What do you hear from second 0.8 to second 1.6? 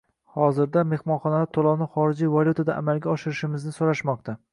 mehmonxonalar